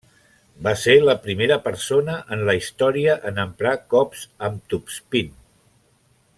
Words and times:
Va 0.67 0.71
ser 0.83 0.95
la 1.01 1.13
primera 1.25 1.57
persona 1.67 2.15
en 2.37 2.41
la 2.49 2.57
història 2.61 3.19
en 3.33 3.39
emprar 3.45 3.77
cops 3.95 4.27
amb 4.49 4.67
topspin. 4.75 5.33